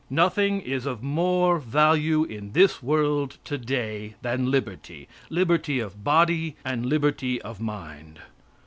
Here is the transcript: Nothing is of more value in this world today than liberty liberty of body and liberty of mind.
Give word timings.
Nothing 0.09 0.61
is 0.61 0.87
of 0.87 1.03
more 1.03 1.59
value 1.59 2.23
in 2.23 2.53
this 2.53 2.81
world 2.81 3.37
today 3.45 4.15
than 4.23 4.49
liberty 4.49 5.07
liberty 5.29 5.77
of 5.79 6.03
body 6.03 6.55
and 6.65 6.87
liberty 6.87 7.39
of 7.39 7.59
mind. 7.61 8.19